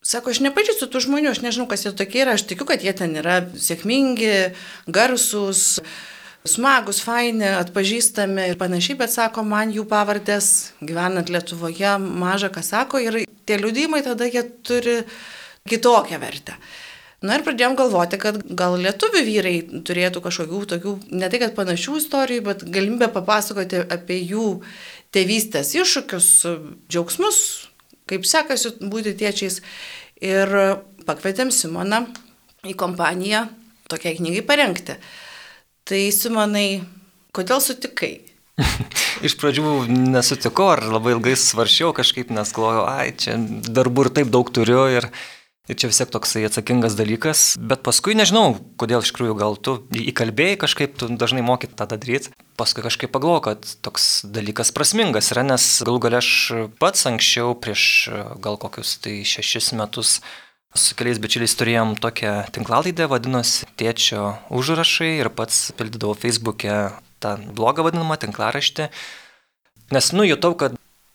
[0.04, 2.92] Sako, aš nepažįstu tų žmonių, aš nežinau, kas jie tokie yra, aš tikiu, kad jie
[2.92, 4.52] ten yra sėkmingi,
[4.92, 5.78] garsūs,
[6.44, 13.00] smagus, faini, atpažįstami ir panašiai, bet sako, man jų pavardės gyvenant Lietuvoje maža ką sako
[13.00, 14.98] ir tie liudymai tada jie turi
[15.68, 16.58] kitokią vertę.
[17.24, 19.54] Na ir pradėjom galvoti, kad gal lietuvių vyrai
[19.88, 24.48] turėtų kažkokių tokių, ne tai kad panašių istorijų, bet galimybę papasakoti apie jų
[25.16, 26.28] tėvystės iššūkius,
[26.92, 27.38] džiaugsmus,
[28.10, 29.62] kaip sekasi būti tėčiais.
[30.20, 30.52] Ir
[31.08, 32.04] pakvietėm Simoną
[32.68, 33.46] į kompaniją
[33.88, 34.98] tokiai knygai parengti.
[35.84, 36.80] Tai Simonai,
[37.36, 38.14] kodėl sutikai?
[39.26, 43.36] Iš pradžių nesutikau ar labai ilgai svaršiau kažkaip, nes galvojau, ai, čia
[43.68, 45.10] darbų ir taip daug turiu ir
[45.64, 49.78] Ir čia vis tiek toksai atsakingas dalykas, bet paskui nežinau, kodėl iš tikrųjų gal tu
[49.96, 55.40] įkalbėjai kažkaip, tu dažnai mokyt tą daryti, paskui kažkaip pagalvoju, kad toks dalykas prasmingas yra,
[55.48, 56.28] nes gal gal aš
[56.76, 57.86] pats anksčiau, prieš
[58.44, 60.18] gal kokius tai šešis metus,
[60.74, 66.78] su keliais bičiuliais turėjom tokią tinklalaidę, vadinosi Tėčio užrašai ir pats pildydavau Facebook'e
[67.22, 68.88] tą blogą vadinamą tinklaraštį.
[69.94, 70.74] Nes nujutau, kad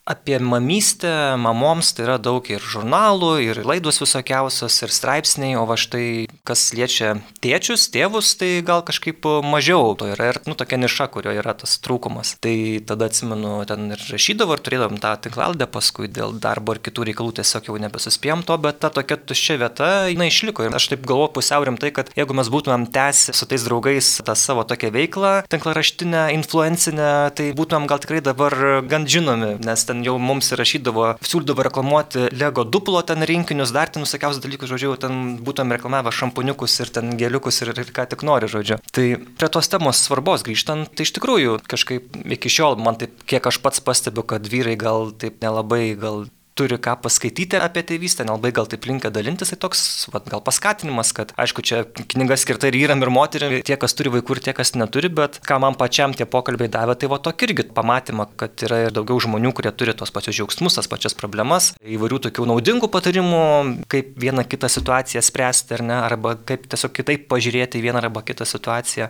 [0.09, 5.77] apie mamystę, mamoms tai yra daug ir žurnalų, ir laidos visokiausios, ir straipsniai, o va
[5.77, 11.09] štai kas liečia tėčius, tėvus, tai gal kažkaip mažiau to yra ir, nu, tokia niša,
[11.13, 12.35] kurio yra tas trūkumas.
[12.41, 12.55] Tai
[12.89, 17.37] tada atsimenu, ten ir rašydavau, ir turėdavom tą tinklaldę, paskui dėl darbo ir kitų reikalų
[17.39, 20.65] tiesiog jau nebesuspėjom to, bet ta tokia tuščia vieta, jinai išliko.
[20.65, 24.33] Ir aš taip galvoju pusiau rimtai, kad jeigu mes būtumėm tęsi su tais draugais tą
[24.33, 28.57] savo tokią veiklą, tinklaraštinę, influencinę, tai būtumėm gal tikrai dabar
[28.89, 33.91] gan žinomi, nes ten ten jau mums įrašydavo, siūlydavo reklamuoti Lego duplo ten rinkinius, dar
[33.91, 38.23] ten visokiausius dalykus, žodžiu, ten būtum reklamavę šampuniukus ir ten geliukus ir, ir ką tik
[38.23, 38.79] nori, žodžiu.
[38.95, 43.43] Tai prie tos temos svarbos grįžtant, tai iš tikrųjų kažkaip iki šiol man taip, kiek
[43.43, 46.27] aš pats pastebiu, kad vyrai gal taip nelabai gal
[46.59, 49.81] turi ką paskaityti apie tėvystę, nelabai gal taip linkia dalintis, tai toks
[50.13, 54.11] vat, gal paskatinimas, kad aišku, čia knyga skirta ir vyram, ir moteriam, tie, kas turi
[54.17, 57.49] vaikų ir tie, kas neturi, bet ką man pačiam tie pokalbiai davė, tai va tokį
[57.49, 61.71] irgi pamatymą, kad yra ir daugiau žmonių, kurie turi tos pačius džiaugsmus, tas pačias problemas,
[61.79, 63.43] įvairių tokių naudingų patarimų,
[63.91, 68.25] kaip vieną kitą situaciją spręsti ar ne, arba kaip tiesiog kitaip pažiūrėti į vieną arba
[68.25, 69.09] kitą situaciją.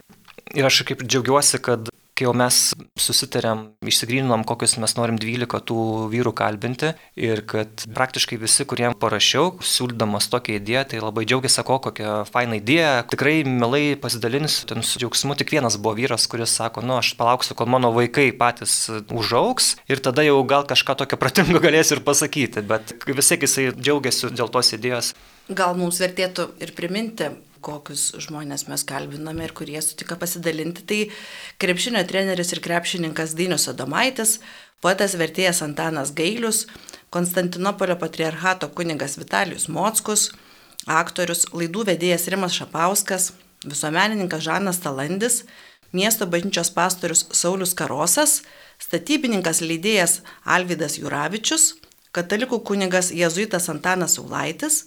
[0.58, 2.56] Ir aš kaip džiaugiuosi, kad kai jau mes
[3.00, 9.54] susitarėm, išsigryninom, kokius mes norim 12 tų vyrų kalbinti ir kad praktiškai visi, kuriem parašiau,
[9.64, 15.00] siūlydamas tokią idėją, tai labai džiaugiasi, sako, kokia faina idėja, tikrai mielai pasidalinsiu, ten su
[15.00, 18.76] džiaugsmu tik vienas buvo vyras, kuris sako, nu aš palauksiu, kol mano vaikai patys
[19.08, 23.70] užauks ir tada jau gal kažką tokio pratingo galėsiu ir pasakyti, bet vis tiek jisai
[23.80, 25.14] džiaugiasi dėl tos idėjos.
[25.50, 27.32] Gal mums vertėtų ir priminti
[27.66, 30.86] kokius žmonės mes kalbiname ir kurie sutika pasidalinti.
[30.90, 31.00] Tai
[31.62, 34.38] krepšinio treneris ir krepšininkas Dainius Adomaitis,
[34.84, 36.66] poetas vertėjas Antanas Gailius,
[37.10, 40.30] Konstantinopolio patriarchato kunigas Vitalijus Mockus,
[40.86, 43.32] aktorius, laidų vedėjas Rimas Šapauskas,
[43.66, 45.44] visuomenininkas Žanas Talandis,
[45.92, 48.44] miesto bažnyčios pastorius Saulis Karosas,
[48.80, 51.74] statybininkas leidėjas Alvidas Juravičius,
[52.16, 54.86] katalikų kunigas Jėzuitas Antanas Saulaitis,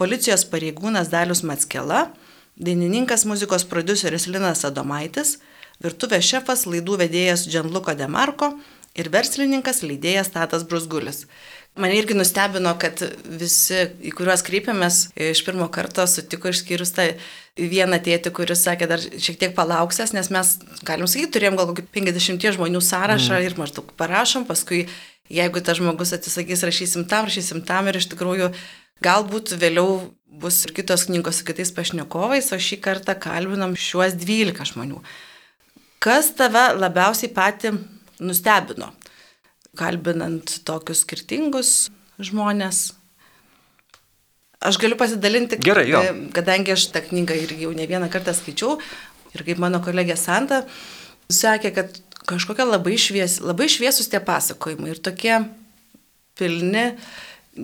[0.00, 2.06] policijos pareigūnas Dalius Matskela,
[2.56, 5.34] dainininkas muzikos produceris Linas Adomaitis,
[5.84, 8.54] virtuvės šefas laidų vedėjas Džanluko Demarko
[8.98, 11.26] ir verslininkas leidėjas Tatas Brusgulis.
[11.78, 12.98] Mane irgi nustebino, kad
[13.40, 17.06] visi, į kuriuos kreipiamės, iš pirmo karto sutiko išskyrus tą
[17.54, 21.86] vieną tėtį, kuris sakė dar šiek tiek palauksęs, nes mes, galim sakyti, turėjom gal kokį
[21.94, 23.46] 50 žmonių sąrašą mm.
[23.46, 24.88] ir maždaug parašom, paskui
[25.30, 28.50] jeigu tas žmogus atsisakys, rašysim tam, rašysim tam ir iš tikrųjų
[29.00, 34.74] Galbūt vėliau bus ir kitos knygos su kitais pašnekovais, o šį kartą kalbinam šiuos 12
[34.74, 35.00] žmonių.
[36.00, 37.72] Kas tave labiausiai pati
[38.20, 38.92] nustebino,
[39.78, 41.74] kalbinant tokius skirtingus
[42.20, 42.90] žmonės?
[44.60, 46.02] Aš galiu pasidalinti, Gerai, jo.
[46.04, 48.76] e, kadangi aš tą knygą irgi jau ne vieną kartą skaičiau
[49.32, 50.66] ir kaip mano kolegė Santa
[51.32, 51.96] sakė, kad
[52.28, 55.38] kažkokia labai, švies, labai šviesus tie pasakojimai ir tokie
[56.38, 56.84] pilni,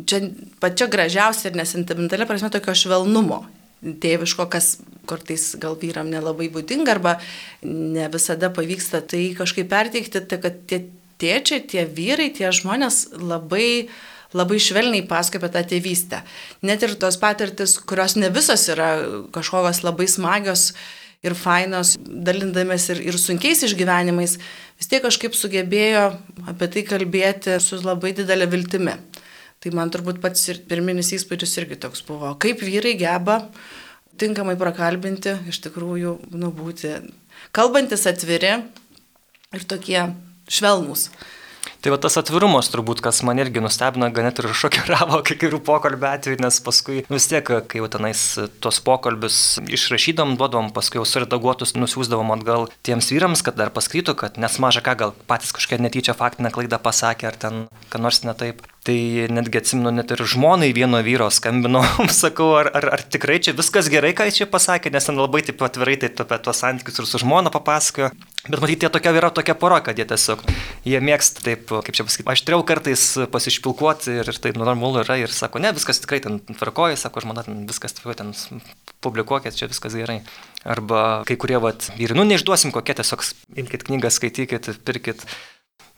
[0.08, 0.22] čia
[0.62, 3.44] pačia gražiausia ir nesentimentalė prasme tokio švelnumo.
[3.84, 7.18] Tėviško, kas kartais gal vyram nelabai būdinga arba
[7.62, 10.86] ne visada pavyksta tai kažkaip perteikti, tai kad tie
[11.20, 13.88] tėčiai, tie vyrai, tie žmonės labai
[14.36, 16.20] labai švelniai pasakoja apie tą tėvystę.
[16.66, 18.90] Net ir tos patirtis, kurios ne visos yra
[19.32, 20.72] kažkokios labai smagios
[21.24, 24.36] ir fainos, dalindamės ir, ir sunkiais išgyvenimais,
[24.76, 26.08] vis tiek kažkaip sugebėjo
[26.52, 28.98] apie tai kalbėti su labai didelė viltimi.
[29.64, 33.40] Tai man turbūt pats ir pirminis įspūdis irgi toks buvo, kaip vyrai geba
[34.20, 36.92] tinkamai prakalbinti, iš tikrųjų, nu, būti
[37.56, 38.54] kalbantis atviri
[39.56, 40.00] ir tokie
[40.48, 41.10] švelnūs.
[41.82, 45.60] Tai va tas atvirumas turbūt, kas man irgi nustebino, gan net ir šokiravo kai kurių
[45.66, 48.22] pokalbių atveju, nes paskui vis tiek, kai jau tenais
[48.64, 54.40] tuos pokalbius išrašydom, duodom, paskui jau suredaguotus nusiųsdavom atgal tiems vyrams, kad dar paskaitų, kad
[54.40, 58.34] nes maža ką gal patys kažkokią netyčia faktinę klaidą pasakė ar ten ką nors ne
[58.38, 58.64] taip.
[58.86, 61.80] Tai netgi atsimenu, net ir žmonai vieno vyro skambino,
[62.14, 65.40] sakau, ar, ar, ar tikrai čia viskas gerai, ką jis čia pasakė, nes ten labai
[65.42, 68.12] taip atvirai taip apie tuos santykius ir su žmona papasakojo.
[68.46, 70.44] Bet matyti, jie tokia yra tokia pora, kad jie tiesiog,
[70.86, 75.34] jie mėgsta taip, kaip čia pasakyti, aštriau kartais pasišpilkuoti ir, ir taip normalu yra ir
[75.34, 78.30] sako, ne, viskas tikrai ten tvarkoja, sako, žmona, ten viskas tikrai ten
[79.02, 80.20] publikuokit, čia viskas gerai.
[80.62, 83.26] Arba kai kurie, vat, vyrai, nu neišduosim kokie, tiesiog
[83.64, 85.26] imkite knygą, skaitykit, pirkit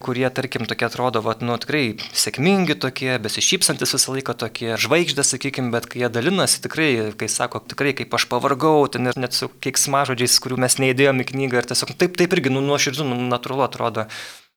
[0.02, 5.72] kurie, tarkim, tokie atrodo, vat, nu, tikrai sėkmingi tokie, besišypsantis visą laiką tokie, žvaigždės, sakykime,
[5.74, 9.50] bet kai jie dalinasi, tikrai, kai sako, tikrai, kaip aš pavargau, ten ir net su
[9.64, 13.66] keiksmažodžiais, kurių mes neįdėjome į knygą, ir tiesiog taip, taip irgi, nu, nuoširdžiu, nu, natūralu
[13.66, 14.06] atrodo.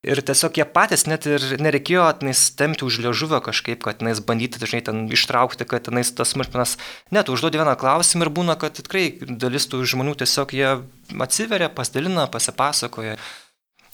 [0.02, 4.58] Ir tiesiog jie patys net ir nereikėjo tenais temti už liežuvio kažkaip, kad tenais bandyti
[4.58, 6.80] dažnai ten ištraukti, kad tenais tas smulkmenas,
[7.14, 10.72] net užduodi vieną klausimą ir būna, kad tikrai dalis tų žmonių tiesiog jie
[11.22, 13.14] atsiveria, pasidalina, pasipasakoja.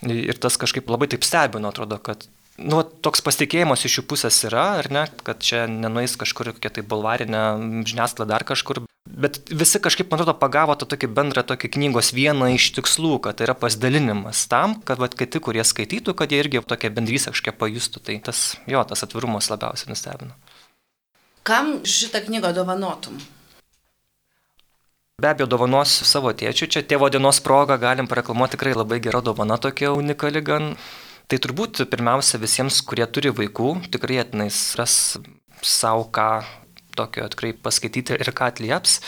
[0.05, 4.65] Ir tas kažkaip labai taip stebino, atrodo, kad nu, toks pasitikėjimas iš jų pusės yra,
[4.81, 7.41] ar ne, kad čia nenuės kažkur kokia tai bulvarinė
[7.87, 8.83] žiniasklaida dar kažkur.
[9.07, 13.39] Bet visi kažkaip, man atrodo, pagavo tą tokį bendrą tokį knygos vieną iš tikslų, kad
[13.39, 17.57] tai yra pasidalinimas tam, kad vat, kiti, kurie skaitytų, kad jie irgi tokia bendrysė kažkiek
[17.57, 18.03] pajustų.
[18.03, 20.35] Tai tas, jo, tas atvirumas labiausiai nustebino.
[21.47, 23.17] Kam šitą knygą dovanotum?
[25.17, 29.55] Be abejo, dovanosiu savo tėčiui, čia tėvo dienos proga galim pareklamuoti tikrai labai gera dovana
[29.57, 30.67] tokia unikali gan.
[31.25, 35.17] Tai turbūt pirmiausia visiems, kurie turi vaikų, tikrai atinais ras
[35.65, 36.27] savo ką
[36.93, 38.99] tokio tikrai paskaityti ir ką atlieps.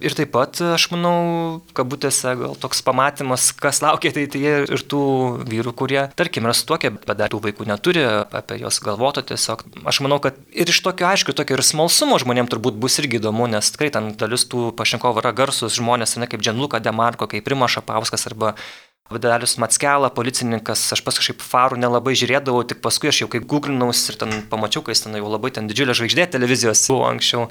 [0.00, 5.02] Ir taip pat, aš manau, kabutėse gal toks pamatymas, kas laukia ateityje ir tų
[5.46, 9.66] vyrų, kurie, tarkim, yra sutokę, bet dar tų vaikų neturi, apie juos galvotų tiesiog.
[9.86, 13.50] Aš manau, kad ir iš tokio aišku, tokio ir smalsumo žmonėms turbūt bus irgi įdomu,
[13.52, 17.68] nes tikrai ten dalis tų pašnekovų yra garsus žmonės, ne kaip Džanluka Demarko, kaip Rima
[17.70, 18.56] Šapauskas arba
[19.12, 24.00] Vidalius Matskela, policininkas, aš pas kažkaip farų nelabai žiūrėdavau, tik paskui aš jau kaip googlinaus
[24.08, 27.50] ir ten pamačiau, kai jis ten jau labai ten didžiulė žvaigždė televizijos buvo anksčiau.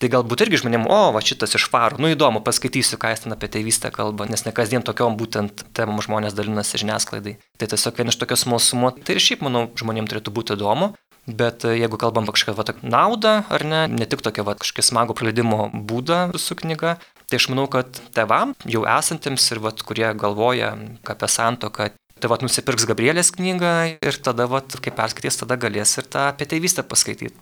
[0.00, 3.34] Tai galbūt irgi žmonėm, o, va šitas iš farų, nu įdomu, paskaitysiu, ką jis ten
[3.34, 7.34] apie tėvystę kalba, nes ne kasdien tokiom būtent temom žmonės dalinasi žiniasklaidai.
[7.60, 10.94] Tai tiesiog vien iš tokio smalsumo, tai ir šiaip, manau, žmonėm turėtų būti įdomu.
[11.28, 15.18] Bet e, jeigu kalbam kažkokią va, naudą, ar ne, ne tik tokią va, kažkokį smagų
[15.18, 16.96] praleidimo būdą su knyga,
[17.28, 20.72] tai aš manau, kad tevam, jau esantiems ir va, kurie galvoja
[21.04, 26.08] apie santoką, tai va, nusipirks Gabrielės knygą ir tada, va, kai perskaitys, tada galės ir
[26.08, 27.36] tą apie tėvystę paskaityti.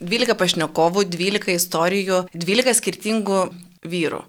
[0.00, 3.42] 12 pašnekovų, 12 istorijų, 12 skirtingų
[3.86, 4.22] vyrų.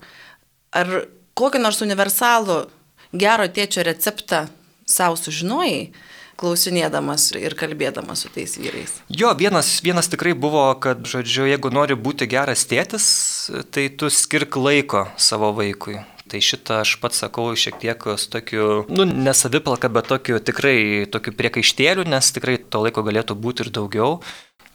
[0.74, 0.94] Ar
[1.38, 2.62] kokį nors universalų
[3.14, 4.48] gero tėčio receptą
[4.90, 5.90] savo sužinojai,
[6.40, 9.00] klausinėdamas ir kalbėdamas su tais vyrais?
[9.12, 13.10] Jo, vienas, vienas tikrai buvo, kad, žodžiu, jeigu nori būti geras tėtis,
[13.74, 16.00] tai tu skirk laiko savo vaikui.
[16.30, 21.34] Tai šitą aš pats sakau šiek tiek su tokiu, nu, nesavipalka, bet tokiu tikrai tokiu
[21.34, 24.20] priekaištėliu, nes tikrai to laiko galėtų būti ir daugiau.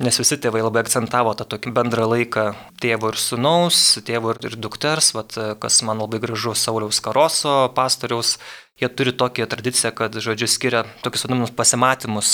[0.02, 2.48] Nes visi tėvai labai akcentavo tą tokį bendrą laiką
[2.82, 8.40] tėvo ir sunaus, tėvo ir dukters, vat, kas man labai gražu Sauliaus Karoso pastoriaus.
[8.82, 12.32] Jie turi tokią tradiciją, kad, žodžiu, skiria tokius vadinamus pasimatymus.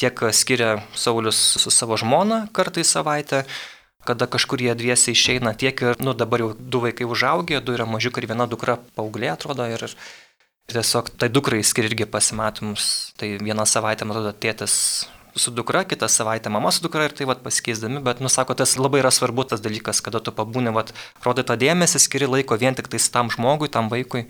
[0.00, 3.44] Tiek skiria Saulius su savo žmona kartą į savaitę,
[4.08, 7.84] kada kažkur jie dviesiai išeina, tiek ir, nu, dabar jau du vaikai užaugę, du yra
[7.84, 9.84] mažiukai ir viena dukra paauglė, atrodo, ir
[10.72, 12.86] tiesiog tai dukrai skiria irgi pasimatymus.
[13.20, 14.78] Tai vieną savaitę, man atrodo, tėtis
[15.36, 19.02] su dukra, kitą savaitę mama su dukra ir tai vat pasikeisdami, bet, nusako, tas labai
[19.02, 20.92] yra svarbu tas dalykas, kada tu pabūni, vat,
[21.24, 24.26] rodai tą dėmesį, skiri laiko vien tik tais tam žmogui, tam vaikui.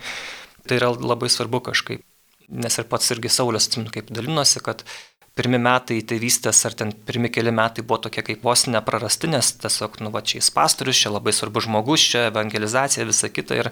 [0.68, 2.04] Tai yra labai svarbu kažkaip.
[2.52, 4.84] Nes ir pats irgi Saulės, atsimenu, kaip dalinosi, kad
[5.38, 9.98] pirmi metai tėvystės ar ten pirmi keli metai buvo tokie kaip vos neprarasti, nes tiesiog,
[10.04, 13.70] nu, va, čia jis pastorius, čia labai svarbus žmogus, čia evangelizacija, visa kita ir,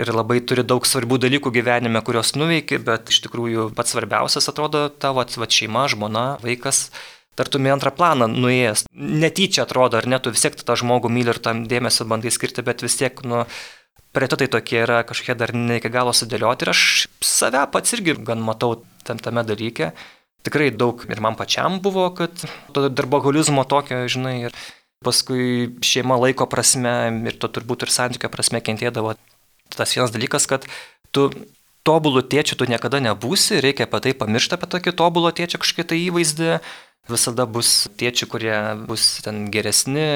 [0.00, 4.86] ir labai turi daug svarbių dalykų gyvenime, kuriuos nuveiki, bet iš tikrųjų pats svarbiausias atrodo
[4.90, 6.90] tavo, va, šeima, žmona, vaikas.
[7.36, 8.86] Tartum į antrą planą nuėjęs.
[8.96, 12.64] Netyčia atrodo, ar ne, tu vis tiek tą žmogų myli ir tam dėmesio bandai skirti,
[12.64, 13.42] bet vis tiek, nu,
[14.16, 16.84] prioritetai tokie yra kažkokie dar ne iki galo sudėlioti ir aš
[17.20, 19.90] save pats irgi gan matau tam tame dalyke
[20.46, 22.32] tikrai daug ir man pačiam buvo, kad
[22.74, 24.58] to darboholizmo tokio, žinai, ir
[25.04, 26.94] paskui šeima laiko prasme
[27.26, 29.16] ir to turbūt ir santykio prasme kentėdavo.
[29.74, 30.66] Tas vienas dalykas, kad
[31.14, 31.30] tu
[31.86, 36.02] tobulų tėčių tu niekada nebūsi, reikia apie tai pamiršti apie tokį tobulo tėčio kažkokį tai
[36.08, 36.52] įvaizdį.
[37.06, 38.54] Visada bus tėčių, kurie
[38.88, 40.06] bus ten geresni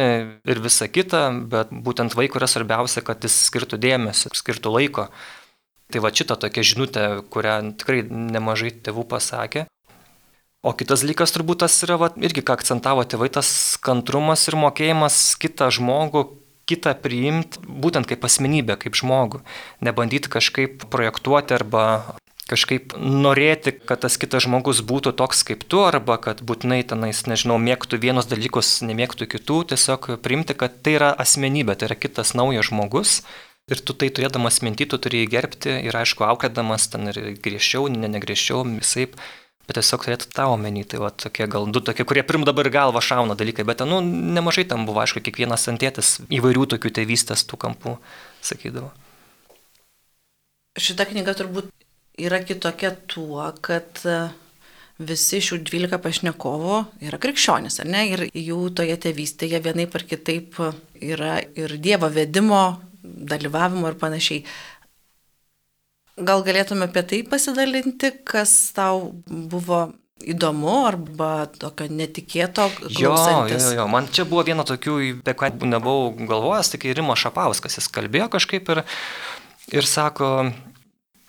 [0.42, 5.04] ir visa kita, bet būtent vaikui yra svarbiausia, kad jis skirtų dėmesio, skirtų laiko.
[5.90, 9.68] Tai va šita tokia žinutė, kurią tikrai nemažai tėvų pasakė.
[10.66, 15.22] O kitas dalykas turbūt tas yra, va, irgi ką akcentavo tėvai, tas kantrumas ir mokėjimas
[15.40, 16.26] kitą žmogų,
[16.70, 19.42] kitą priimti, būtent kaip asmenybę, kaip žmogų.
[19.84, 21.84] Nebandyti kažkaip projektuoti arba
[22.50, 27.60] kažkaip norėti, kad tas kitas žmogus būtų toks kaip tu, arba kad būtinai tenais, nežinau,
[27.62, 32.70] mėgtų vienus dalykus, nemėgtų kitų, tiesiog priimti, kad tai yra asmenybė, tai yra kitas naujas
[32.70, 33.20] žmogus.
[33.70, 37.86] Ir tu tai turėdamas minti, tu turi jį gerbti ir aišku, auklėdamas ten ir griežčiau,
[37.92, 39.06] ne negriežčiau, visai
[39.70, 40.82] bet tiesiog turėtų tą omeny.
[40.88, 44.00] Tai va tokie gal du tokie, kurie prim dabar galva šauna dalykai, bet ten, nu,
[44.02, 47.94] nemažai tam buvo, aišku, kiekvienas antėtis įvairių tokių tėvystės tų kampų
[48.42, 48.90] sakydavo.
[50.80, 51.70] Šita knyga turbūt
[52.18, 54.18] yra kitokia tuo, kad e,
[54.98, 58.04] visi šių 12 pašnekovų yra krikščionis, ar ne?
[58.10, 60.58] Ir jų toje tėvystėje vienaip ar kitaip
[60.98, 64.44] yra ir Dievo vedimo, dalyvavimo ir panašiai.
[66.20, 69.86] Gal galėtume apie tai pasidalinti, kas tau buvo
[70.20, 72.68] įdomu arba tokio netikėto.
[72.92, 73.14] Jo,
[73.48, 77.88] jo, jo, man čia buvo viena tokių, apie ką nebuvau galvojęs, tai Rimo Šapauskas, jis
[77.92, 78.82] kalbėjo kažkaip ir,
[79.72, 80.50] ir sako,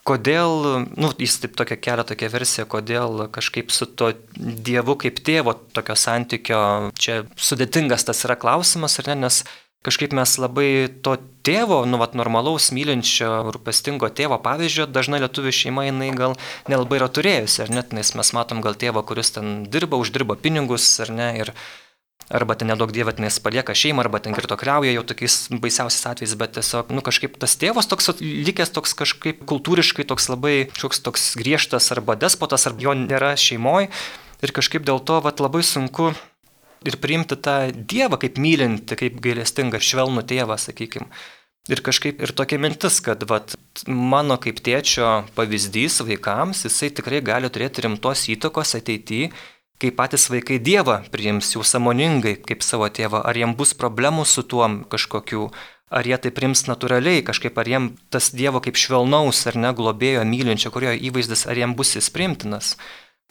[0.08, 5.56] kodėl, nu, jis taip tokia kelia tokia versija, kodėl kažkaip su to Dievu kaip tėvo
[5.75, 6.62] tokio santykio,
[6.99, 9.43] čia sudėtingas tas yra klausimas, ar ne, nes
[9.86, 15.88] kažkaip mes labai to tėvo, nu, vat, normalaus, mylinčio, rūpestingo tėvo pavyzdžio, dažnai lietuvių šeima
[15.89, 16.38] jinai gal
[16.70, 20.86] nelabai yra turėjusi, ar net, nes mes matom gal tėvą, kuris ten dirba, uždirba pinigus,
[21.02, 21.54] ar ne, ir
[22.32, 26.38] arba ten nedaug dievė, nes palieka šeimą, arba ten girto kreuja jau tokiais baisiausiais atvejais,
[26.39, 31.30] bet tiesiog, nu, kažkaip tas tėvas toks likęs toks kažkaip kultūriškai toks labai, kažkoks toks
[31.41, 33.89] griežtas arba despotas, arba jo nėra šeimoje.
[34.41, 36.13] Ir kažkaip dėl to vat, labai sunku
[36.88, 41.10] ir priimti tą Dievą kaip mylinti, kaip gailestingą, švelnų tėvą, sakykime.
[41.70, 43.54] Ir kažkaip ir tokia mintis, kad vat,
[43.86, 49.30] mano kaip tėčio pavyzdys vaikams, jisai tikrai gali turėti rimtos įtakos ateityje,
[49.82, 54.41] kai patys vaikai Dievą priims jau samoningai kaip savo tėvą, ar jiem bus problemų su
[54.41, 55.52] tuom kažkokiu,
[55.94, 60.26] ar jie tai priims natūraliai, kažkaip ar jiem tas Dievo kaip švelnaus ar ne globėjo
[60.26, 62.76] mylinčio, kurio įvaizdis, ar jiem bus jis priimtinas.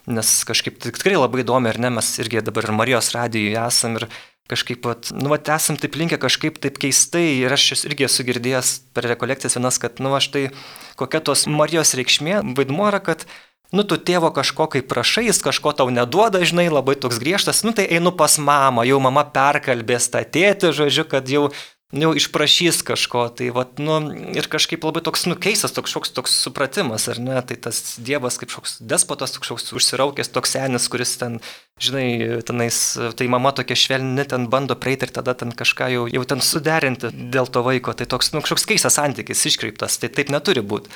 [0.09, 4.07] Nes kažkaip tikrai labai įdomi, ar ne, mes irgi dabar ir Marijos radijoje esam ir
[4.51, 8.73] kažkaip, vat, nu, vat, esam taip linkę kažkaip taip keistai ir aš irgi esu girdėjęs
[8.95, 10.43] per rekolekcijas vienas, kad, nu, aš tai
[10.99, 13.23] kokia tos Marijos reikšmė, vaidmuo yra, kad,
[13.71, 17.75] nu, tu tėvo kažko kaip prašai, jis kažko tau neduoda, žinai, labai toks griežtas, nu,
[17.77, 21.47] tai einu pas mamą, jau mama perkalbės tą tėtį, žodžiu, kad jau
[21.91, 23.97] jau išprašys kažko, tai vat, nu,
[24.31, 28.53] ir kažkaip labai toks nukeistas, toks šoks toks supratimas, ar ne, tai tas Dievas kaip
[28.53, 31.41] šoks despotas, toks šoks užsiraukęs, toks senis, kuris ten,
[31.83, 32.79] žinai, tenais,
[33.19, 37.11] tai mama tokia švelni, ten bando prieiti ir tada ten kažką jau, jau ten suderinti
[37.11, 40.95] dėl to vaiko, tai toks, nu, kažkoks keistas santykis, iškreiptas, tai taip neturi būti.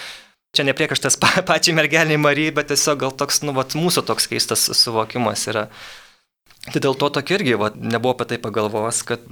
[0.56, 4.64] Čia nepriekaštas pa, pačiai mergeliai Marijai, bet tiesiog gal toks, nu, vat, mūsų toks keistas
[4.80, 5.68] suvokimas yra.
[6.72, 9.28] Tai dėl to tokia irgi, va, nebuvo apie tai pagalvojęs, kad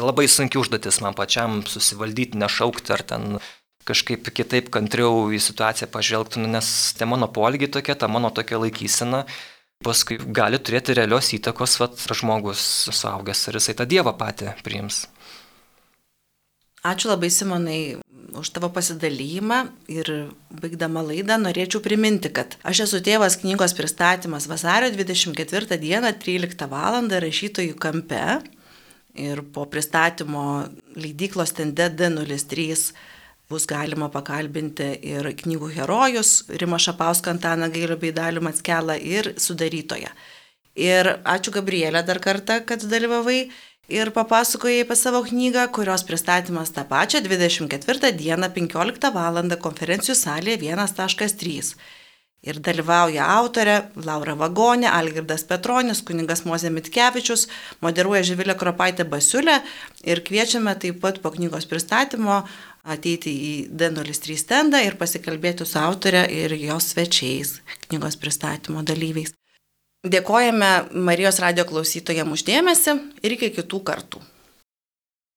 [0.00, 3.38] labai sunki užduotis man pačiam susivaldyti, nešaukti ar ten
[3.88, 8.60] kažkaip kitaip kantriau į situaciją pažvelgti, nu, nes tai mano polgiai tokia, ta mano tokia
[8.60, 9.24] laikysena,
[9.84, 12.60] paskui gali turėti realios įtakos, vat, žmogus
[12.92, 15.06] suaugęs ir jisai tą Dievą patį priims.
[16.80, 17.80] Ačiū labai Simonai
[18.40, 24.88] už tavo pasidalymą ir baigdama laidą norėčiau priminti, kad aš esu tėvas knygos pristatymas vasario
[24.94, 27.10] 24 dieną 13 val.
[27.10, 28.40] rašytojų kampe
[29.18, 32.76] Ir po pristatymo leidyklos Tende D03
[33.50, 40.12] bus galima pakalbinti ir knygų herojus Rima Šapauską, Antaną Gailą bei Dalių Matskelą ir sudarytoją.
[40.78, 43.40] Ir ačiū Gabrielė dar kartą, kad dalyvavai
[43.90, 49.42] ir papasakojai apie savo knygą, kurios pristatymas tą pačią 24 dieną 15 val.
[49.66, 51.74] konferencijų salėje 1.3.
[52.40, 57.44] Ir dalyvauja autorė Laura Vagonė, Algirdas Petronis, kuningas Mozė Mitkevičius,
[57.84, 59.58] moderuoja Živilė Kropaitė Basiulė
[60.08, 62.40] ir kviečiame taip pat po knygos pristatymo
[62.88, 67.58] ateiti į D03 stendą ir pasikalbėti su autorė ir jos svečiais,
[67.90, 69.36] knygos pristatymo dalyviais.
[70.00, 74.24] Dėkojame Marijos radio klausytojams uždėmesi ir iki kitų kartų.